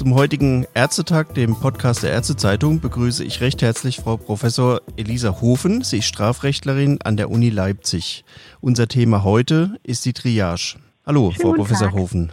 Zum 0.00 0.14
heutigen 0.14 0.66
Ärztetag, 0.72 1.34
dem 1.34 1.54
Podcast 1.54 2.02
der 2.02 2.10
Ärztezeitung, 2.10 2.80
begrüße 2.80 3.22
ich 3.22 3.42
recht 3.42 3.60
herzlich 3.60 3.98
Frau 3.98 4.16
Professor 4.16 4.80
Elisa 4.96 5.40
Hofen. 5.42 5.82
Sie 5.82 5.98
ist 5.98 6.06
Strafrechtlerin 6.06 7.02
an 7.04 7.18
der 7.18 7.30
Uni 7.30 7.50
Leipzig. 7.50 8.24
Unser 8.62 8.88
Thema 8.88 9.24
heute 9.24 9.78
ist 9.82 10.06
die 10.06 10.14
Triage. 10.14 10.78
Hallo, 11.04 11.30
Schönen 11.30 11.42
Frau 11.42 11.52
Professor 11.52 11.88
Tag. 11.88 11.96
Hofen. 11.96 12.32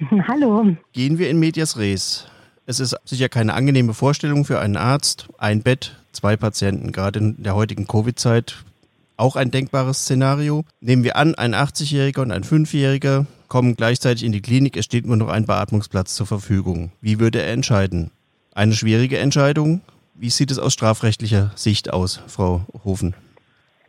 Hallo. 0.28 0.76
Gehen 0.92 1.18
wir 1.18 1.30
in 1.30 1.38
Medias 1.38 1.76
Res. 1.78 2.26
Es 2.70 2.80
ist 2.80 2.94
sicher 3.06 3.30
keine 3.30 3.54
angenehme 3.54 3.94
Vorstellung 3.94 4.44
für 4.44 4.60
einen 4.60 4.76
Arzt. 4.76 5.26
Ein 5.38 5.62
Bett, 5.62 5.96
zwei 6.12 6.36
Patienten, 6.36 6.92
gerade 6.92 7.18
in 7.18 7.42
der 7.42 7.54
heutigen 7.54 7.86
Covid-Zeit. 7.86 8.56
Auch 9.16 9.36
ein 9.36 9.50
denkbares 9.50 10.00
Szenario. 10.00 10.66
Nehmen 10.82 11.02
wir 11.02 11.16
an, 11.16 11.34
ein 11.34 11.54
80-Jähriger 11.54 12.20
und 12.20 12.30
ein 12.30 12.44
5-Jähriger 12.44 13.24
kommen 13.48 13.74
gleichzeitig 13.74 14.22
in 14.22 14.32
die 14.32 14.42
Klinik, 14.42 14.76
es 14.76 14.84
steht 14.84 15.06
nur 15.06 15.16
noch 15.16 15.28
ein 15.28 15.46
Beatmungsplatz 15.46 16.14
zur 16.14 16.26
Verfügung. 16.26 16.92
Wie 17.00 17.18
würde 17.18 17.40
er 17.40 17.54
entscheiden? 17.54 18.10
Eine 18.54 18.74
schwierige 18.74 19.16
Entscheidung. 19.16 19.80
Wie 20.12 20.28
sieht 20.28 20.50
es 20.50 20.58
aus 20.58 20.74
strafrechtlicher 20.74 21.52
Sicht 21.54 21.90
aus, 21.90 22.20
Frau 22.26 22.66
Hofen? 22.84 23.14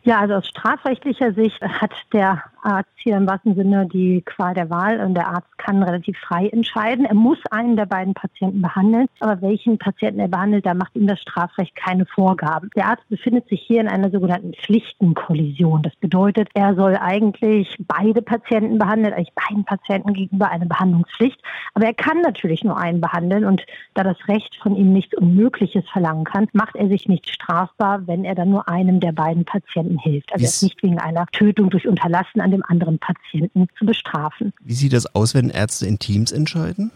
Ja, 0.04 0.20
also 0.20 0.36
aus 0.36 0.48
strafrechtlicher 0.48 1.34
Sicht 1.34 1.60
hat 1.60 1.92
der 2.14 2.42
Arzt 2.62 2.90
hier 2.96 3.16
im 3.16 3.26
wahrsten 3.26 3.54
Sinne 3.54 3.86
die 3.86 4.22
Qual 4.22 4.54
der 4.54 4.70
Wahl 4.70 5.00
und 5.00 5.14
der 5.14 5.28
Arzt 5.28 5.58
kann 5.58 5.82
relativ 5.82 6.18
frei 6.18 6.48
entscheiden. 6.48 7.04
Er 7.04 7.14
muss 7.14 7.38
einen 7.50 7.76
der 7.76 7.86
beiden 7.86 8.14
Patienten 8.14 8.62
behandeln, 8.62 9.06
aber 9.20 9.40
welchen 9.42 9.78
Patienten 9.78 10.20
er 10.20 10.28
behandelt, 10.28 10.66
da 10.66 10.74
macht 10.74 10.94
ihm 10.96 11.06
das 11.06 11.20
Strafrecht 11.20 11.74
keine 11.76 12.06
Vorgaben. 12.06 12.70
Der 12.76 12.86
Arzt 12.86 13.08
befindet 13.08 13.48
sich 13.48 13.60
hier 13.62 13.80
in 13.80 13.88
einer 13.88 14.10
sogenannten 14.10 14.52
Pflichtenkollision. 14.54 15.82
Das 15.82 15.94
bedeutet, 15.96 16.48
er 16.54 16.74
soll 16.74 16.96
eigentlich 16.96 17.76
beide 17.80 18.22
Patienten 18.22 18.78
behandeln, 18.78 19.14
eigentlich 19.14 19.34
beiden 19.34 19.64
Patienten 19.64 20.12
gegenüber 20.12 20.50
eine 20.50 20.66
Behandlungspflicht, 20.66 21.40
aber 21.74 21.86
er 21.86 21.94
kann 21.94 22.20
natürlich 22.20 22.64
nur 22.64 22.76
einen 22.76 23.00
behandeln 23.00 23.44
und 23.44 23.64
da 23.94 24.02
das 24.02 24.16
Recht 24.28 24.56
von 24.62 24.76
ihm 24.76 24.92
nichts 24.92 25.16
Unmögliches 25.16 25.88
verlangen 25.90 26.24
kann, 26.24 26.48
macht 26.52 26.76
er 26.76 26.88
sich 26.88 27.08
nicht 27.08 27.28
strafbar, 27.28 28.06
wenn 28.06 28.24
er 28.24 28.34
dann 28.34 28.50
nur 28.50 28.68
einem 28.68 29.00
der 29.00 29.12
beiden 29.12 29.44
Patienten 29.44 29.98
hilft. 29.98 30.32
Also 30.32 30.44
er 30.44 30.48
ist 30.48 30.62
nicht 30.62 30.82
wegen 30.82 30.98
einer 30.98 31.26
Tötung 31.26 31.70
durch 31.70 31.86
Unterlassen 31.86 32.40
an 32.50 32.58
dem 32.58 32.64
anderen 32.66 32.98
Patienten 32.98 33.68
zu 33.78 33.86
bestrafen. 33.86 34.52
Wie 34.62 34.74
sieht 34.74 34.92
das 34.92 35.14
aus, 35.14 35.34
wenn 35.34 35.50
Ärzte 35.50 35.86
in 35.86 35.98
Teams 35.98 36.32
entscheiden? 36.32 36.90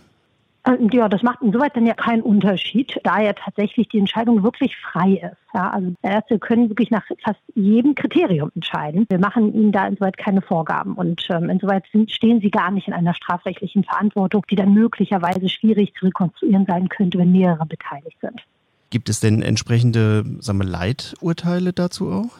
Ähm, 0.66 0.88
ja, 0.92 1.08
das 1.08 1.22
macht 1.22 1.42
insoweit 1.42 1.76
dann 1.76 1.86
ja 1.86 1.94
keinen 1.94 2.22
Unterschied, 2.22 2.98
da 3.04 3.20
ja 3.20 3.34
tatsächlich 3.34 3.88
die 3.88 3.98
Entscheidung 3.98 4.42
wirklich 4.42 4.76
frei 4.76 5.20
ist. 5.22 5.36
Ja, 5.52 5.70
also 5.70 5.92
Ärzte 6.02 6.38
können 6.38 6.70
wirklich 6.70 6.90
nach 6.90 7.04
fast 7.22 7.40
jedem 7.54 7.94
Kriterium 7.94 8.50
entscheiden. 8.54 9.06
Wir 9.10 9.18
machen 9.18 9.52
ihnen 9.52 9.72
da 9.72 9.86
insoweit 9.86 10.16
keine 10.16 10.40
Vorgaben 10.40 10.94
und 10.94 11.26
ähm, 11.30 11.50
insoweit 11.50 11.84
sind, 11.92 12.10
stehen 12.10 12.40
sie 12.40 12.50
gar 12.50 12.70
nicht 12.70 12.88
in 12.88 12.94
einer 12.94 13.14
strafrechtlichen 13.14 13.84
Verantwortung, 13.84 14.42
die 14.50 14.56
dann 14.56 14.72
möglicherweise 14.72 15.48
schwierig 15.48 15.92
zu 15.98 16.06
rekonstruieren 16.06 16.64
sein 16.66 16.88
könnte, 16.88 17.18
wenn 17.18 17.32
mehrere 17.32 17.66
beteiligt 17.66 18.16
sind. 18.20 18.42
Gibt 18.88 19.08
es 19.08 19.20
denn 19.20 19.42
entsprechende 19.42 20.24
sagen 20.40 20.58
wir, 20.58 20.66
Leiturteile 20.66 21.72
dazu 21.72 22.10
auch? 22.10 22.38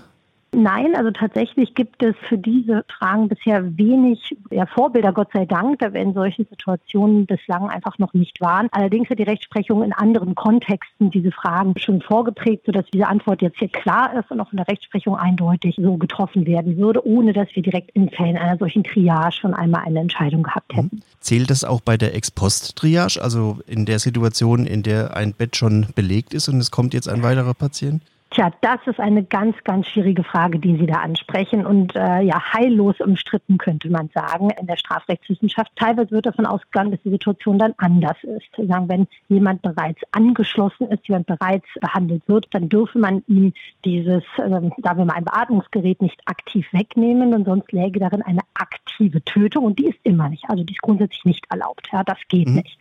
Nein, 0.54 0.94
also 0.94 1.10
tatsächlich 1.10 1.74
gibt 1.74 2.02
es 2.02 2.14
für 2.28 2.38
diese 2.38 2.84
Fragen 2.98 3.28
bisher 3.28 3.76
wenig 3.76 4.36
ja, 4.50 4.66
Vorbilder, 4.66 5.12
Gott 5.12 5.28
sei 5.32 5.46
Dank, 5.46 5.80
da 5.80 5.92
wir 5.92 6.00
in 6.00 6.14
solchen 6.14 6.46
Situationen 6.48 7.26
bislang 7.26 7.68
einfach 7.68 7.98
noch 7.98 8.14
nicht 8.14 8.40
waren. 8.40 8.68
Allerdings 8.70 9.10
hat 9.10 9.18
die 9.18 9.24
Rechtsprechung 9.24 9.82
in 9.82 9.92
anderen 9.92 10.34
Kontexten 10.34 11.10
diese 11.10 11.32
Fragen 11.32 11.74
schon 11.78 12.00
vorgeprägt, 12.00 12.66
sodass 12.66 12.84
diese 12.92 13.06
Antwort 13.06 13.42
jetzt 13.42 13.58
hier 13.58 13.68
klar 13.68 14.14
ist 14.18 14.30
und 14.30 14.40
auch 14.40 14.52
in 14.52 14.58
der 14.58 14.68
Rechtsprechung 14.68 15.16
eindeutig 15.16 15.76
so 15.80 15.96
getroffen 15.96 16.46
werden 16.46 16.76
würde, 16.76 17.06
ohne 17.06 17.32
dass 17.32 17.48
wir 17.54 17.62
direkt 17.62 17.90
in 17.92 18.10
Fällen 18.10 18.36
einer 18.36 18.56
solchen 18.58 18.84
Triage 18.84 19.32
schon 19.32 19.54
einmal 19.54 19.82
eine 19.84 20.00
Entscheidung 20.00 20.44
gehabt 20.44 20.72
mhm. 20.72 20.76
hätten. 20.76 21.02
Zählt 21.20 21.50
das 21.50 21.64
auch 21.64 21.80
bei 21.80 21.96
der 21.96 22.14
Ex-Post-Triage, 22.14 23.20
also 23.20 23.58
in 23.66 23.86
der 23.86 23.98
Situation, 23.98 24.66
in 24.66 24.82
der 24.82 25.16
ein 25.16 25.32
Bett 25.32 25.56
schon 25.56 25.86
belegt 25.94 26.34
ist 26.34 26.48
und 26.48 26.58
es 26.58 26.70
kommt 26.70 26.94
jetzt 26.94 27.08
ein 27.08 27.22
weiterer 27.22 27.54
Patient? 27.54 28.02
Tja, 28.34 28.50
das 28.62 28.80
ist 28.86 28.98
eine 28.98 29.22
ganz, 29.22 29.54
ganz 29.62 29.86
schwierige 29.86 30.24
Frage, 30.24 30.58
die 30.58 30.76
Sie 30.76 30.86
da 30.86 30.94
ansprechen 30.94 31.64
und 31.64 31.94
äh, 31.94 32.20
ja 32.22 32.52
heillos 32.52 32.98
umstritten, 32.98 33.58
könnte 33.58 33.88
man 33.90 34.10
sagen, 34.12 34.50
in 34.60 34.66
der 34.66 34.76
Strafrechtswissenschaft. 34.76 35.70
Teilweise 35.76 36.10
wird 36.10 36.26
davon 36.26 36.44
ausgegangen, 36.44 36.90
dass 36.90 37.00
die 37.02 37.10
Situation 37.10 37.60
dann 37.60 37.74
anders 37.76 38.16
ist. 38.24 38.48
Sagen, 38.56 38.88
wenn 38.88 39.06
jemand 39.28 39.62
bereits 39.62 40.00
angeschlossen 40.10 40.88
ist, 40.88 41.06
jemand 41.06 41.28
bereits 41.28 41.66
behandelt 41.80 42.24
wird, 42.26 42.48
dann 42.50 42.68
dürfe 42.68 42.98
man 42.98 43.22
ihm 43.28 43.52
dieses, 43.84 44.24
äh, 44.38 44.48
sagen 44.48 44.98
wir 44.98 45.04
mal, 45.04 45.14
ein 45.14 45.24
Beatmungsgerät 45.24 46.02
nicht 46.02 46.20
aktiv 46.24 46.66
wegnehmen 46.72 47.34
und 47.34 47.44
sonst 47.44 47.70
läge 47.70 48.00
darin 48.00 48.22
eine 48.22 48.40
aktive 48.54 49.22
Tötung 49.22 49.64
und 49.64 49.78
die 49.78 49.86
ist 49.86 49.98
immer 50.02 50.28
nicht, 50.28 50.42
also 50.48 50.64
die 50.64 50.72
ist 50.72 50.82
grundsätzlich 50.82 51.24
nicht 51.24 51.46
erlaubt. 51.50 51.88
Ja, 51.92 52.02
das 52.02 52.18
geht 52.26 52.48
mhm. 52.48 52.56
nicht. 52.56 52.78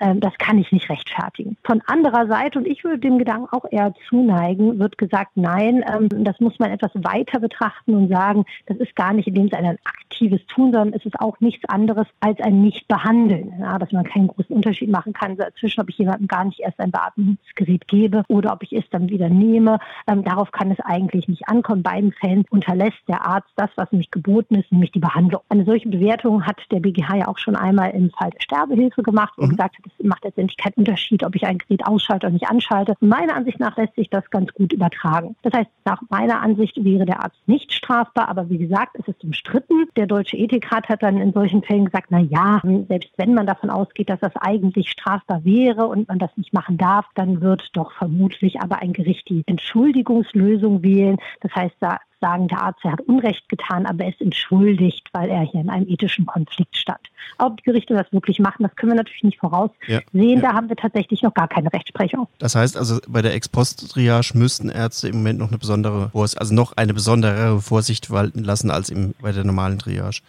Ähm, 0.00 0.18
das 0.18 0.36
kann 0.38 0.58
ich 0.58 0.72
nicht 0.72 0.90
rechtfertigen. 0.90 1.56
Von 1.62 1.80
anderer 1.86 2.26
Seite, 2.26 2.58
und 2.58 2.66
ich 2.66 2.82
würde 2.82 2.98
dem 2.98 3.18
Gedanken 3.18 3.46
auch 3.52 3.66
eher 3.70 3.94
zuneigen, 4.08 4.80
wird 4.80 4.95
gesagt, 4.98 5.32
nein, 5.34 5.84
ähm, 5.86 6.08
das 6.24 6.40
muss 6.40 6.58
man 6.58 6.70
etwas 6.70 6.90
weiter 6.94 7.40
betrachten 7.40 7.94
und 7.94 8.08
sagen, 8.08 8.44
das 8.66 8.78
ist 8.78 8.96
gar 8.96 9.12
nicht 9.12 9.28
in 9.28 9.34
dem 9.34 9.48
Sinne 9.48 9.70
ein 9.70 9.78
aktives 9.84 10.44
Tun, 10.46 10.72
sondern 10.72 10.94
es 10.94 11.04
ist 11.04 11.18
auch 11.20 11.38
nichts 11.40 11.68
anderes 11.68 12.06
als 12.20 12.40
ein 12.40 12.62
Nicht-Behandeln. 12.62 13.54
Ja, 13.60 13.78
dass 13.78 13.92
man 13.92 14.04
keinen 14.04 14.28
großen 14.28 14.54
Unterschied 14.54 14.90
machen 14.90 15.12
kann 15.12 15.36
zwischen, 15.58 15.80
ob 15.80 15.88
ich 15.88 15.98
jemandem 15.98 16.28
gar 16.28 16.44
nicht 16.44 16.60
erst 16.60 16.80
ein 16.80 16.90
Beatmungsgerät 16.90 17.86
gebe 17.88 18.24
oder 18.28 18.52
ob 18.52 18.62
ich 18.62 18.72
es 18.72 18.84
dann 18.90 19.08
wieder 19.08 19.28
nehme. 19.28 19.78
Ähm, 20.06 20.24
darauf 20.24 20.52
kann 20.52 20.70
es 20.70 20.80
eigentlich 20.80 21.28
nicht 21.28 21.48
ankommen. 21.48 21.80
In 21.80 21.82
beiden 21.82 22.12
Fällen 22.12 22.44
unterlässt 22.50 22.98
der 23.08 23.26
Arzt 23.26 23.50
das, 23.56 23.70
was 23.76 23.92
nämlich 23.92 24.10
geboten 24.10 24.54
ist, 24.54 24.72
nämlich 24.72 24.92
die 24.92 25.00
Behandlung. 25.00 25.42
Eine 25.48 25.64
solche 25.64 25.88
Bewertung 25.88 26.46
hat 26.46 26.60
der 26.70 26.80
BGH 26.80 27.16
ja 27.16 27.28
auch 27.28 27.38
schon 27.38 27.56
einmal 27.56 27.90
im 27.90 28.10
Fall 28.10 28.30
der 28.30 28.40
Sterbehilfe 28.40 29.02
gemacht 29.02 29.36
und 29.36 29.46
mhm. 29.46 29.50
gesagt, 29.50 29.76
es 29.84 30.06
macht 30.06 30.24
letztendlich 30.24 30.56
keinen 30.56 30.74
Unterschied, 30.74 31.24
ob 31.24 31.34
ich 31.34 31.46
ein 31.46 31.58
Gerät 31.58 31.86
ausschalte 31.86 32.26
oder 32.26 32.32
nicht 32.32 32.48
anschalte. 32.48 32.94
Meiner 33.00 33.36
Ansicht 33.36 33.60
nach 33.60 33.76
lässt 33.76 33.94
sich 33.94 34.08
das 34.10 34.28
ganz 34.30 34.52
gut 34.54 34.72
übertragen. 34.76 35.34
Das 35.42 35.52
heißt, 35.52 35.70
nach 35.84 36.02
meiner 36.10 36.40
Ansicht 36.40 36.82
wäre 36.84 37.04
der 37.04 37.24
Arzt 37.24 37.40
nicht 37.46 37.72
strafbar, 37.72 38.28
aber 38.28 38.48
wie 38.48 38.58
gesagt, 38.58 38.96
es 38.98 39.08
ist 39.08 39.24
umstritten. 39.24 39.86
Der 39.96 40.06
Deutsche 40.06 40.36
Ethikrat 40.36 40.88
hat 40.88 41.02
dann 41.02 41.16
in 41.16 41.32
solchen 41.32 41.62
Fällen 41.62 41.86
gesagt, 41.86 42.08
na 42.10 42.20
ja, 42.20 42.60
selbst 42.88 43.10
wenn 43.16 43.34
man 43.34 43.46
davon 43.46 43.70
ausgeht, 43.70 44.10
dass 44.10 44.20
das 44.20 44.36
eigentlich 44.36 44.90
strafbar 44.90 45.44
wäre 45.44 45.86
und 45.86 46.08
man 46.08 46.18
das 46.18 46.30
nicht 46.36 46.52
machen 46.52 46.76
darf, 46.76 47.06
dann 47.14 47.40
wird 47.40 47.70
doch 47.72 47.92
vermutlich 47.92 48.60
aber 48.60 48.80
ein 48.80 48.92
Gericht 48.92 49.28
die 49.28 49.42
Entschuldigungslösung 49.46 50.82
wählen. 50.82 51.18
Das 51.40 51.54
heißt, 51.54 51.76
da 51.80 51.98
sagen, 52.20 52.48
der 52.48 52.62
Arzt 52.62 52.80
er 52.84 52.92
hat 52.92 53.00
Unrecht 53.02 53.48
getan, 53.48 53.86
aber 53.86 54.04
er 54.04 54.10
ist 54.10 54.20
entschuldigt, 54.20 55.08
weil 55.12 55.28
er 55.28 55.42
hier 55.42 55.60
in 55.60 55.70
einem 55.70 55.88
ethischen 55.88 56.26
Konflikt 56.26 56.76
stand. 56.76 57.00
Ob 57.38 57.56
die 57.58 57.64
Gerichte 57.64 57.94
das 57.94 58.10
wirklich 58.12 58.38
machen, 58.38 58.62
das 58.62 58.74
können 58.76 58.92
wir 58.92 58.96
natürlich 58.96 59.24
nicht 59.24 59.38
voraussehen. 59.38 59.76
Ja, 59.86 60.00
ja. 60.12 60.40
Da 60.40 60.52
haben 60.52 60.68
wir 60.68 60.76
tatsächlich 60.76 61.22
noch 61.22 61.34
gar 61.34 61.48
keine 61.48 61.72
Rechtsprechung. 61.72 62.28
Das 62.38 62.54
heißt 62.54 62.76
also, 62.76 62.98
bei 63.08 63.22
der 63.22 63.34
Ex-Post-Triage 63.34 64.32
müssten 64.34 64.68
Ärzte 64.68 65.08
im 65.08 65.16
Moment 65.16 65.38
noch 65.38 65.48
eine 65.48 65.58
besondere, 65.58 66.10
also 66.14 66.54
noch 66.54 66.72
eine 66.76 66.94
besondere 66.94 67.60
Vorsicht 67.60 68.10
walten 68.10 68.44
lassen 68.44 68.70
als 68.70 68.90
im, 68.90 69.14
bei 69.20 69.32
der 69.32 69.44
normalen 69.44 69.78
Triage. 69.78 70.20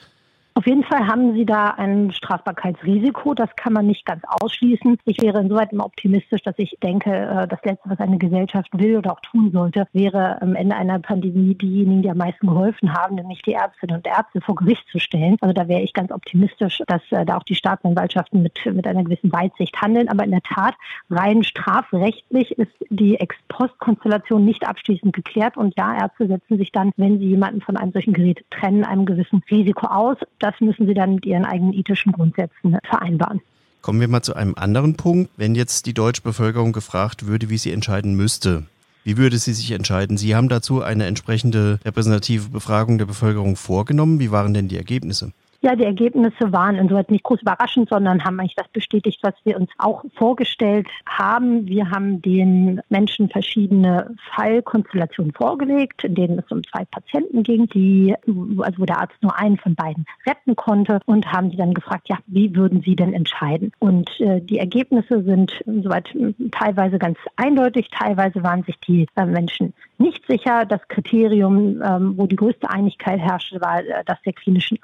Auf 0.57 0.66
jeden 0.66 0.84
Fall 0.84 1.06
haben 1.06 1.35
Sie 1.35 1.45
da 1.45 1.75
ein 1.78 2.12
Strafbarkeitsrisiko. 2.12 3.35
Das 3.35 3.56
kann 3.56 3.73
man 3.73 3.85
nicht 3.85 4.07
ganz 4.07 4.23
ausschließen. 4.28 4.97
Ich 5.06 5.22
wäre 5.22 5.40
insoweit 5.40 5.72
immer 5.72 5.85
optimistisch, 5.85 6.41
dass 6.41 6.56
ich 6.57 6.75
denke, 6.81 7.12
äh, 7.12 7.47
das 7.47 7.59
Letzte, 7.63 7.91
was 7.91 8.00
eine 8.00 8.18
Gesellschaft 8.18 8.75
will 8.75 8.97
oder 8.97 9.12
auch 9.12 9.19
tun 9.19 9.51
sollte, 9.51 9.88
wäre 9.94 10.41
am 10.41 10.56
Ende 10.56 10.75
einer 10.75 10.97
Pandemie 10.97 11.53
diejenigen, 11.53 12.01
die 12.01 12.09
am 12.09 12.17
meisten 12.17 12.47
geholfen 12.47 12.91
haben, 12.91 13.13
nämlich 13.13 13.44
die 13.44 13.53
Ärztinnen 13.53 13.97
und 13.97 14.07
Ärzte 14.07 14.41
vor 14.41 14.56
Gericht 14.56 14.84
zu 14.91 14.97
stellen. 14.97 15.38
Also 15.41 15.53
da 15.53 15.67
wäre 15.67 15.81
ich 15.81 15.94
ganz 15.94 16.12
optimistisch, 16.12 16.81
dass 16.88 17.03
äh, 17.12 17.23
da 17.23 17.38
auch 17.38 17.44
die 17.44 17.53
Staatsanwaltschaften 17.53 18.41
mit, 18.41 18.59
mit 18.66 18.88
einer 18.88 19.03
gewissen 19.03 19.31
Weitsicht 19.31 19.79
handeln. 19.79 20.09
Aber 20.09 20.23
in 20.23 20.31
der 20.31 20.41
Tat, 20.41 20.73
rein 21.12 21.44
strafrechtlich 21.44 22.57
ist 22.57 22.73
die 22.90 23.20
Ex-Post-Konstellation 23.20 24.43
nicht 24.43 24.67
abschließend 24.67 25.14
geklärt. 25.14 25.55
Und 25.55 25.76
ja, 25.78 25.96
Ärzte 25.96 26.26
setzen 26.26 26.58
sich 26.58 26.72
dann, 26.72 26.93
wenn 26.97 27.20
sie 27.20 27.28
jemanden 27.28 27.61
von 27.61 27.78
einem 27.78 27.91
solchen 27.91 28.14
Gerät 28.14 28.43
trennen, 28.49 28.84
einem 28.84 29.05
gewissen 29.05 29.43
Risiko 29.52 29.85
aus 29.85 30.17
das 30.47 30.47
müssen 30.59 30.88
sie 30.88 30.94
dann 30.94 31.16
mit 31.16 31.26
ihren 31.26 31.46
eigenen 31.46 31.73
ethischen 31.73 32.11
Grundsätzen 32.11 32.78
vereinbaren. 32.84 33.41
Kommen 33.82 34.02
wir 34.02 34.08
mal 34.08 34.22
zu 34.22 34.35
einem 34.35 34.55
anderen 34.55 34.96
Punkt. 34.96 35.32
Wenn 35.38 35.55
jetzt 35.55 35.85
die 35.85 35.94
deutsche 35.94 36.22
Bevölkerung 36.22 36.73
gefragt 36.73 37.28
würde, 37.28 37.49
wie 37.49 37.58
sie 37.58 37.72
entscheiden 37.72 38.16
müsste, 38.16 38.64
wie 39.03 39.16
würde 39.16 39.38
sie 39.38 39.53
sich 39.53 39.72
entscheiden? 39.72 40.17
Sie 40.17 40.35
haben 40.35 40.49
dazu 40.49 40.82
eine 40.82 41.05
entsprechende 41.05 41.79
repräsentative 41.85 42.49
Befragung 42.49 42.97
der 42.97 43.05
Bevölkerung 43.05 43.55
vorgenommen. 43.55 44.20
Wie 44.20 44.32
waren 44.32 44.53
denn 44.53 44.67
die 44.67 44.76
Ergebnisse? 44.76 45.32
Ja, 45.61 45.75
die 45.75 45.85
Ergebnisse 45.85 46.51
waren 46.53 46.75
insoweit 46.75 47.09
nicht 47.09 47.23
groß 47.23 47.41
überraschend, 47.41 47.89
sondern 47.89 48.23
haben 48.23 48.39
eigentlich 48.39 48.55
das 48.55 48.67
bestätigt, 48.67 49.19
was 49.23 49.33
wir 49.43 49.57
uns 49.57 49.69
auch 49.79 50.03
vorgestellt 50.15 50.87
haben. 51.07 51.65
Wir 51.65 51.89
haben 51.89 52.21
den 52.21 52.79
Menschen 52.89 53.29
verschiedene 53.29 54.15
Fallkonstellationen 54.35 55.33
vorgelegt, 55.33 56.03
in 56.03 56.13
denen 56.13 56.37
es 56.37 56.51
um 56.51 56.63
zwei 56.63 56.85
Patienten 56.85 57.41
ging, 57.41 57.67
die, 57.69 58.13
also 58.59 58.79
wo 58.79 58.85
der 58.85 58.99
Arzt 58.99 59.15
nur 59.21 59.35
einen 59.35 59.57
von 59.57 59.73
beiden 59.73 60.05
retten 60.27 60.55
konnte 60.55 60.99
und 61.05 61.31
haben 61.31 61.49
sie 61.49 61.57
dann 61.57 61.73
gefragt, 61.73 62.07
ja, 62.07 62.17
wie 62.27 62.55
würden 62.55 62.81
sie 62.81 62.95
denn 62.95 63.13
entscheiden? 63.13 63.71
Und 63.79 64.11
äh, 64.19 64.41
die 64.41 64.59
Ergebnisse 64.59 65.23
sind 65.23 65.51
insoweit 65.65 66.15
teilweise 66.51 66.99
ganz 66.99 67.17
eindeutig, 67.35 67.89
teilweise 67.89 68.43
waren 68.43 68.63
sich 68.63 68.79
die 68.81 69.07
äh, 69.15 69.25
Menschen 69.25 69.73
nicht 69.97 70.23
sicher. 70.27 70.65
Das 70.65 70.81
Kriterium, 70.87 71.81
ähm, 71.81 72.13
wo 72.17 72.27
die 72.27 72.35
größte 72.35 72.69
Einigkeit 72.69 73.19
herrschte, 73.19 73.59
war 73.61 73.79
äh, 73.79 74.03
das 74.05 74.21
der 74.23 74.33
klinischen 74.33 74.77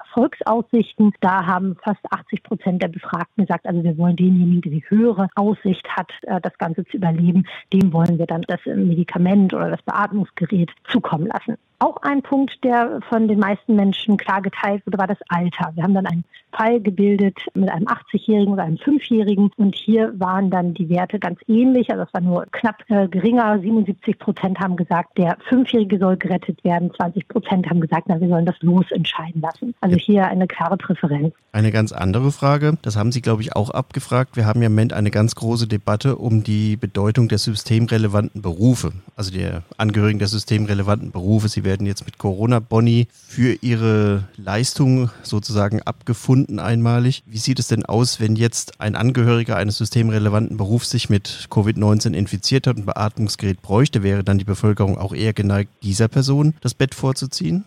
Erfolgsaussichten. 0.64 1.12
Da 1.20 1.46
haben 1.46 1.76
fast 1.82 2.00
80 2.10 2.42
Prozent 2.42 2.82
der 2.82 2.88
Befragten 2.88 3.44
gesagt, 3.44 3.66
also 3.66 3.82
wir 3.82 3.96
wollen 3.98 4.16
denjenigen, 4.16 4.62
der 4.62 4.72
die 4.72 4.84
höhere 4.88 5.28
Aussicht 5.34 5.86
hat, 5.88 6.10
äh, 6.22 6.40
das 6.40 6.56
Ganze 6.58 6.84
zu 6.86 6.96
überleben, 6.96 7.46
dem 7.72 7.92
wollen 7.92 8.18
wir 8.18 8.26
dann 8.26 8.42
das 8.42 8.60
Medikament 8.66 9.54
oder 9.54 9.70
das 9.70 9.82
Beatmungsgerät 9.82 10.70
zukommen 10.90 11.26
lassen. 11.26 11.56
Auch 11.78 11.96
ein 12.02 12.22
Punkt, 12.22 12.62
der 12.64 13.00
von 13.08 13.28
den 13.28 13.38
meisten 13.38 13.76
Menschen 13.76 14.16
klar 14.16 14.42
geteilt 14.42 14.86
wurde, 14.86 14.98
war 14.98 15.06
das 15.06 15.18
Alter. 15.28 15.72
Wir 15.74 15.82
haben 15.82 15.94
dann 15.94 16.06
einen 16.06 16.24
Fall 16.56 16.80
gebildet 16.80 17.38
mit 17.54 17.68
einem 17.68 17.86
80-Jährigen 17.86 18.52
oder 18.52 18.62
einem 18.62 18.76
5-Jährigen 18.76 19.50
und 19.56 19.74
hier 19.74 20.12
waren 20.18 20.50
dann 20.50 20.74
die 20.74 20.88
Werte 20.88 21.18
ganz 21.18 21.40
ähnlich. 21.48 21.90
Also 21.90 22.04
es 22.04 22.14
war 22.14 22.20
nur 22.20 22.46
knapp 22.52 22.82
äh, 22.88 23.08
geringer. 23.08 23.58
77 23.58 24.18
Prozent 24.18 24.58
haben 24.60 24.76
gesagt, 24.76 25.18
der 25.18 25.36
5-Jährige 25.50 25.98
soll 25.98 26.16
gerettet 26.16 26.62
werden. 26.64 26.92
20 26.94 27.28
Prozent 27.28 27.68
haben 27.68 27.80
gesagt, 27.80 28.04
na, 28.08 28.20
wir 28.20 28.28
sollen 28.28 28.46
das 28.46 28.56
Los 28.60 28.90
entscheiden 28.90 29.40
lassen. 29.40 29.74
Also 29.80 29.96
hier 29.96 30.26
eine 30.26 30.46
klare 30.46 30.76
Präferenz. 30.76 31.34
Eine 31.52 31.70
ganz 31.70 31.92
andere 31.92 32.32
Frage, 32.32 32.78
das 32.82 32.96
haben 32.96 33.12
Sie, 33.12 33.22
glaube 33.22 33.42
ich, 33.42 33.54
auch 33.54 33.70
abgefragt. 33.70 34.36
Wir 34.36 34.46
haben 34.46 34.60
ja 34.60 34.66
im 34.66 34.72
Moment 34.72 34.92
eine 34.92 35.10
ganz 35.10 35.34
große 35.34 35.68
Debatte 35.68 36.16
um 36.16 36.42
die 36.42 36.76
Bedeutung 36.76 37.28
der 37.28 37.38
systemrelevanten 37.38 38.42
Berufe, 38.42 38.92
also 39.16 39.32
der 39.32 39.62
Angehörigen 39.76 40.18
der 40.18 40.28
systemrelevanten 40.28 41.12
Berufe. 41.12 41.48
Sie 41.48 41.63
werden 41.64 41.86
jetzt 41.86 42.04
mit 42.04 42.18
Corona-Boni 42.18 43.08
für 43.26 43.54
ihre 43.60 44.28
Leistung 44.36 45.10
sozusagen 45.22 45.82
abgefunden 45.82 46.58
einmalig. 46.58 47.22
Wie 47.26 47.38
sieht 47.38 47.58
es 47.58 47.68
denn 47.68 47.84
aus, 47.84 48.20
wenn 48.20 48.36
jetzt 48.36 48.80
ein 48.80 48.96
Angehöriger 48.96 49.56
eines 49.56 49.78
systemrelevanten 49.78 50.56
Berufs 50.56 50.90
sich 50.90 51.10
mit 51.10 51.48
Covid-19 51.50 52.12
infiziert 52.12 52.66
hat 52.66 52.76
und 52.76 52.82
ein 52.82 52.86
Beatmungsgerät 52.86 53.62
bräuchte? 53.62 54.02
Wäre 54.02 54.24
dann 54.24 54.38
die 54.38 54.44
Bevölkerung 54.44 54.98
auch 54.98 55.14
eher 55.14 55.32
geneigt, 55.32 55.70
dieser 55.82 56.08
Person 56.08 56.54
das 56.60 56.74
Bett 56.74 56.94
vorzuziehen? 56.94 57.64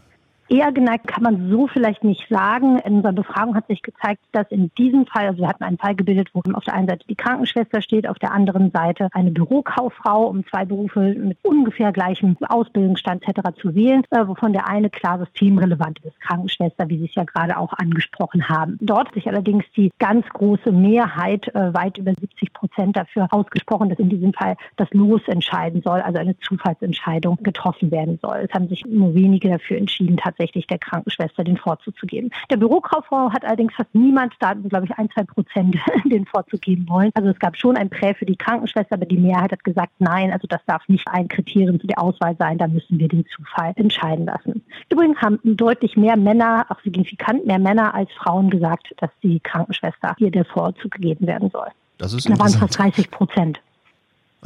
Eher 0.50 0.72
geneigt 0.72 1.08
kann 1.08 1.24
man 1.24 1.50
so 1.50 1.68
vielleicht 1.68 2.06
nicht 2.06 2.28
sagen. 2.30 2.80
In 2.80 2.98
unserer 2.98 3.12
Befragung 3.12 3.56
hat 3.56 3.68
sich 3.68 3.82
gezeigt, 3.82 4.22
dass 4.32 4.50
in 4.50 4.72
diesem 4.78 5.06
Fall, 5.06 5.28
also 5.28 5.40
wir 5.40 5.48
hatten 5.48 5.64
einen 5.64 5.78
Fall 5.78 5.96
gebildet, 5.96 6.30
wo 6.34 6.42
auf 6.54 6.64
der 6.64 6.74
einen 6.74 6.88
Seite 6.88 7.06
die 7.10 7.16
Krankenschwester 7.16 7.82
steht, 7.82 8.08
auf 8.08 8.18
der 8.20 8.32
anderen 8.32 8.72
Seite 8.72 9.10
eine 9.12 9.32
Bürokauffrau, 9.32 10.28
um 10.28 10.46
zwei 10.48 10.64
Berufe 10.64 11.16
mit 11.16 11.38
ungefähr 11.44 11.92
gleichem 11.92 12.38
Ausbildungsstand 12.48 13.28
etc. 13.28 13.60
zu 13.62 13.76
wählen, 13.76 14.04
äh, 14.12 14.26
wovon 14.26 14.54
der 14.54 14.70
eine 14.70 14.90
klar 14.90 15.20
systemrelevant 15.20 16.00
ist, 16.06 16.20
Krankenschwester, 16.22 16.88
wie 16.88 17.00
Sie 17.00 17.06
es 17.06 17.16
ja 17.16 17.26
gerade 17.26 17.58
auch 17.58 17.74
angesprochen 17.74 18.48
haben. 18.48 18.78
Dort 18.80 19.08
hat 19.08 19.16
sich 19.16 19.28
allerdings 19.28 19.66
die 19.76 19.92
ganz 20.00 20.26
große 20.30 20.72
Mehrheit, 20.72 21.48
äh, 21.56 21.74
weit 21.74 21.98
über 21.98 22.14
70 22.18 22.54
Prozent 22.54 22.96
dafür 22.96 23.28
ausgesprochen, 23.32 23.90
dass 23.90 24.00
in 24.00 24.10
diesem 24.10 24.34
Fall 24.34 24.56
das 24.78 24.88
Los 24.92 25.22
entscheiden 25.28 25.82
soll, 25.82 26.00
also 26.00 26.20
eine 26.20 26.38
Zufallsentscheidung 26.40 27.38
getroffen 27.42 27.92
werden 27.92 28.18
soll. 28.22 28.38
Es 28.48 28.54
haben 28.54 28.70
sich 28.70 28.86
nur 28.86 29.14
wenige 29.14 29.50
dafür 29.50 29.78
entschieden, 29.78 30.16
tatsächlich 30.38 30.68
der 30.68 30.78
Krankenschwester 30.78 31.44
den 31.44 31.58
Vorzug 31.58 31.98
zu 31.98 32.06
geben. 32.06 32.30
Der 32.50 32.58
Bürokauffrau 32.58 33.32
hat 33.32 33.44
allerdings 33.44 33.74
fast 33.74 33.94
niemand, 33.94 34.34
da 34.40 34.54
glaube 34.54 34.86
ich 34.86 34.92
ein, 34.98 35.10
zwei 35.12 35.24
Prozent 35.24 35.76
den 36.06 36.26
Vorzug 36.26 36.62
geben 36.62 36.88
wollen. 36.88 37.12
Also 37.16 37.30
es 37.30 37.40
gab 37.40 37.58
schon 37.58 37.76
ein 37.76 37.90
Prä 37.90 38.14
für 38.14 38.26
die 38.26 38.36
Krankenschwester, 38.36 38.96
aber 38.96 39.06
die 39.06 39.18
Mehrheit 39.18 39.52
hat 39.52 39.64
gesagt, 39.64 39.94
nein, 40.00 40.32
also 40.32 40.48
das 40.48 40.62
darf 40.66 40.88
nicht 40.88 41.08
ein 41.08 41.28
Kriterium 41.28 41.80
für 41.80 41.88
die 41.88 41.98
Auswahl 41.98 42.36
sein, 42.38 42.58
da 42.58 42.68
müssen 42.68 43.00
wir 43.00 43.08
den 43.08 43.26
Zufall 43.36 43.74
entscheiden 43.76 44.26
lassen. 44.26 44.64
Übrigens 44.92 45.18
haben 45.22 45.40
deutlich 45.44 45.98
mehr 45.98 46.18
Männer, 46.18 46.66
auch 46.70 46.80
signifikant 46.84 47.46
mehr 47.46 47.60
Männer 47.60 47.94
als 47.94 48.12
Frauen 48.14 48.50
gesagt, 48.50 48.94
dass 48.98 49.10
die 49.24 49.40
Krankenschwester 49.40 50.16
hier 50.18 50.32
der 50.32 50.46
Vorzug 50.46 50.92
gegeben 50.92 51.28
werden 51.28 51.50
soll. 51.50 51.68
Das 51.98 52.14
ist 52.14 52.30
da 52.30 52.38
waren 52.38 52.52
fast 52.52 52.78
30 52.78 53.10
Prozent. 53.10 53.60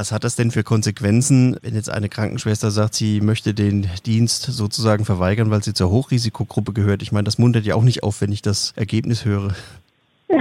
Was 0.01 0.11
hat 0.11 0.23
das 0.23 0.35
denn 0.35 0.49
für 0.49 0.63
Konsequenzen, 0.63 1.57
wenn 1.61 1.75
jetzt 1.75 1.91
eine 1.91 2.09
Krankenschwester 2.09 2.71
sagt, 2.71 2.95
sie 2.95 3.21
möchte 3.21 3.53
den 3.53 3.87
Dienst 4.07 4.41
sozusagen 4.41 5.05
verweigern, 5.05 5.51
weil 5.51 5.63
sie 5.63 5.75
zur 5.75 5.91
Hochrisikogruppe 5.91 6.73
gehört? 6.73 7.03
Ich 7.03 7.11
meine, 7.11 7.25
das 7.25 7.37
muntert 7.37 7.65
ja 7.65 7.75
auch 7.75 7.83
nicht 7.83 8.01
auf, 8.01 8.19
wenn 8.19 8.31
ich 8.31 8.41
das 8.41 8.73
Ergebnis 8.75 9.25
höre. 9.25 9.53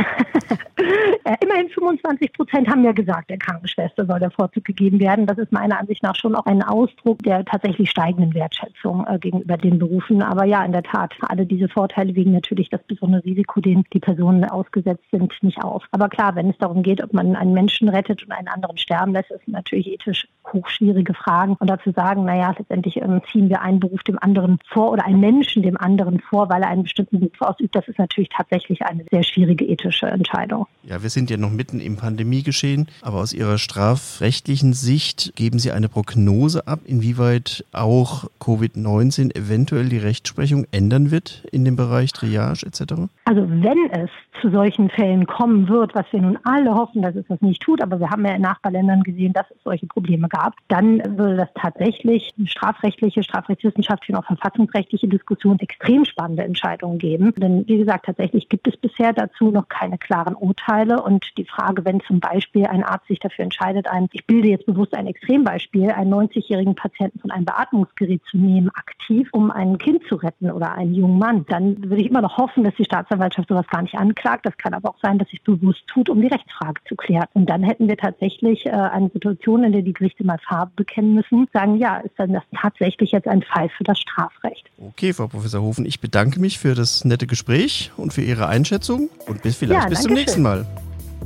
Äh, 1.25 1.37
immerhin 1.43 1.69
25 1.69 2.33
Prozent 2.33 2.69
haben 2.69 2.83
ja 2.83 2.93
gesagt, 2.93 3.29
der 3.31 3.39
Krankenschwester 3.39 4.07
soll 4.07 4.19
der 4.21 4.31
Vorzug 4.31 4.65
gegeben 4.65 5.01
werden. 5.01 5.27
Das 5.27 5.39
ist 5.39 5.53
meiner 5.53 5.79
Ansicht 5.79 6.03
nach 6.03 6.17
schon 6.17 6.35
auch 6.35 6.47
ein 6.47 6.63
Ausdruck 6.63 7.19
der 7.23 7.45
tatsächlich 7.45 7.91
steigenden 7.91 8.33
Wertschätzung 8.35 9.07
äh, 9.07 9.19
gegenüber 9.19 9.57
den 9.57 9.79
Berufen. 9.79 10.23
Aber 10.23 10.45
ja, 10.45 10.65
in 10.65 10.73
der 10.73 10.83
Tat, 10.83 11.13
alle 11.21 11.45
diese 11.47 11.69
Vorteile 11.69 12.15
wiegen 12.15 12.33
natürlich 12.33 12.71
das 12.71 12.83
besondere 12.85 13.25
Risiko, 13.25 13.61
dem 13.61 13.85
die 13.93 14.01
Personen 14.01 14.45
ausgesetzt 14.45 15.05
sind, 15.11 15.33
nicht 15.43 15.63
auf. 15.63 15.85
Aber 15.91 16.09
klar, 16.09 16.35
wenn 16.37 16.51
es 16.51 16.59
darum 16.59 16.83
geht, 16.83 17.03
ob 17.03 17.13
man 17.13 17.37
einen 17.37 17.53
Menschen 17.53 17.89
rettet 17.89 18.23
und 18.23 18.33
einen 18.33 18.49
anderen 18.49 18.79
sterben 18.79 19.13
lässt, 19.13 19.31
ist 19.31 19.47
natürlich 19.47 19.89
ethisch 19.89 20.27
hochschwierige 20.53 21.15
Fragen. 21.15 21.57
Und 21.59 21.69
dazu 21.69 21.91
sagen, 21.93 22.25
naja, 22.25 22.55
letztendlich 22.57 22.97
ähm, 22.97 23.21
ziehen 23.31 23.49
wir 23.49 23.61
einen 23.63 23.81
Beruf 23.81 24.03
dem 24.03 24.19
anderen 24.21 24.59
vor 24.69 24.91
oder 24.91 25.05
einen 25.05 25.21
Menschen 25.21 25.63
dem 25.63 25.77
anderen 25.77 26.21
vor, 26.21 26.49
weil 26.49 26.63
er 26.63 26.69
einen 26.69 26.85
bestimmten 26.85 27.21
Beruf 27.21 27.41
ausübt, 27.41 27.75
das 27.75 27.87
ist 27.89 27.99
natürlich 27.99 28.31
tatsächlich 28.31 28.83
eine 28.83 29.05
sehr 29.11 29.23
schwierige 29.23 29.65
ethische 29.65 30.07
Entscheidung. 30.07 30.67
Ja, 30.83 31.03
wir 31.03 31.11
sind 31.11 31.29
ja 31.29 31.37
noch 31.37 31.51
mitten 31.51 31.79
im 31.79 31.97
Pandemiegeschehen, 31.97 32.89
aber 33.03 33.19
aus 33.19 33.35
Ihrer 33.35 33.59
strafrechtlichen 33.59 34.73
Sicht 34.73 35.37
geben 35.37 35.59
Sie 35.59 35.73
eine 35.73 35.91
Prognose 35.91 36.67
ab, 36.67 36.81
inwieweit 36.87 37.67
auch 37.73 38.31
Covid-19 38.41 39.37
eventuell 39.37 39.91
die 39.91 39.99
Rechtsprechung 39.99 40.67
ändern 40.73 41.11
wird 41.11 41.45
in 41.53 41.67
dem 41.67 41.77
Bereich 41.77 42.13
Triage 42.13 42.65
etc.? 42.65 42.95
Also 43.27 43.43
wenn 43.47 43.91
es 43.93 44.11
zu 44.41 44.51
solchen 44.51 44.89
Fällen 44.89 45.27
kommen 45.27 45.69
wird, 45.69 45.95
was 45.95 46.07
wir 46.13 46.23
nun 46.23 46.39
alle 46.45 46.75
hoffen, 46.75 47.03
dass 47.03 47.15
es 47.15 47.27
das 47.29 47.43
nicht 47.43 47.61
tut, 47.61 47.83
aber 47.83 48.01
wir 48.01 48.09
haben 48.09 48.25
ja 48.25 48.35
in 48.35 48.41
Nachbarländern 48.41 49.03
gesehen, 49.03 49.35
dass 49.35 49.51
es 49.51 49.59
solche 49.63 49.87
Probleme 49.87 50.29
gab, 50.29 50.55
dann 50.69 51.03
würde 51.19 51.37
das 51.37 51.49
tatsächlich 51.57 52.33
strafrechtliche, 52.47 53.23
strafrechtswissenschaftliche 53.23 54.15
und 54.15 54.25
auch 54.25 54.27
verfassungsrechtliche 54.27 55.09
Diskussionen 55.09 55.59
extrem 55.61 56.07
spannende 56.07 56.43
Entscheidungen 56.43 56.99
geben. 56.99 57.35
Denn 57.37 57.69
wie 57.69 57.77
gesagt, 57.77 58.07
tatsächlich 58.07 58.49
gibt 58.49 58.67
es 58.67 58.79
bisher 58.79 59.13
dazu 59.13 59.51
noch 59.51 59.69
keine 59.69 59.99
klaren 59.99 60.35
Urteile 60.35 60.70
und 60.71 61.25
die 61.37 61.45
Frage, 61.45 61.85
wenn 61.85 62.01
zum 62.03 62.21
Beispiel 62.21 62.65
ein 62.67 62.85
Arzt 62.85 63.09
sich 63.09 63.19
dafür 63.19 63.43
entscheidet, 63.43 63.89
ein, 63.89 64.09
ich 64.13 64.25
bilde 64.25 64.49
jetzt 64.49 64.67
bewusst 64.67 64.95
ein 64.95 65.09
Extrembeispiel, 65.09 65.91
einen 65.91 66.15
90-jährigen 66.15 66.77
Patienten 66.77 67.19
von 67.19 67.33
einem 67.33 67.45
Beatmungsgerät 67.45 68.23
zu 68.31 68.39
nehmen, 68.39 68.71
aktiv, 68.75 69.29
um 69.33 69.51
ein 69.51 69.79
Kind 69.79 70.03
zu 70.09 70.15
retten 70.15 70.49
oder 70.49 70.73
einen 70.73 70.95
jungen 70.95 71.19
Mann, 71.19 71.45
dann 71.49 71.83
würde 71.83 72.03
ich 72.03 72.09
immer 72.09 72.21
noch 72.21 72.37
hoffen, 72.37 72.63
dass 72.63 72.75
die 72.77 72.85
Staatsanwaltschaft 72.85 73.49
sowas 73.49 73.67
gar 73.67 73.83
nicht 73.83 73.97
anklagt. 73.97 74.47
Das 74.47 74.57
kann 74.59 74.73
aber 74.73 74.91
auch 74.91 74.99
sein, 75.03 75.19
dass 75.19 75.27
es 75.33 75.41
bewusst 75.41 75.85
tut, 75.89 76.09
um 76.09 76.21
die 76.21 76.29
Rechtsfrage 76.29 76.81
zu 76.87 76.95
klären. 76.95 77.27
Und 77.35 77.51
dann 77.51 77.65
hätten 77.65 77.89
wir 77.89 77.97
tatsächlich 77.97 78.65
äh, 78.67 78.71
eine 78.71 79.11
Situation, 79.11 79.65
in 79.65 79.73
der 79.73 79.83
die 79.83 79.93
Gerichte 79.93 80.25
mal 80.25 80.39
Farbe 80.39 80.71
bekennen 80.77 81.15
müssen, 81.15 81.49
sagen, 81.53 81.79
ja, 81.79 81.97
ist 81.99 82.15
dann 82.17 82.33
das 82.33 82.45
tatsächlich 82.55 83.11
jetzt 83.11 83.27
ein 83.27 83.43
Fall 83.43 83.69
für 83.71 83.83
das 83.83 83.99
Strafrecht. 83.99 84.71
Okay, 84.79 85.13
Frau 85.13 85.27
Professor 85.27 85.63
Hofen, 85.63 85.85
ich 85.85 86.01
bedanke 86.01 86.39
mich 86.39 86.61
für 86.61 86.75
das 86.75 87.05
nette 87.05 87.27
Gespräch 87.27 87.91
und 87.97 88.13
für 88.13 88.23
Ihre 88.23 88.47
Einschätzung 88.47 89.11
und 89.27 89.43
bis 89.43 89.57
vielleicht 89.57 89.83
ja, 89.83 89.89
bis 89.89 90.03
zum 90.03 90.15
nächsten 90.15 90.43
Mal. 90.43 90.60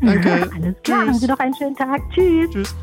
Danke. 0.00 0.32
Alles 0.32 0.50
klar, 0.52 0.74
Tschüss. 0.82 0.94
haben 0.94 1.14
Sie 1.14 1.26
noch 1.26 1.38
einen 1.38 1.54
schönen 1.54 1.76
Tag. 1.76 2.00
Tschüss. 2.12 2.50
Tschüss. 2.50 2.74